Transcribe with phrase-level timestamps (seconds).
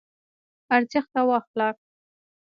[0.75, 1.77] ارزښت او اخلاق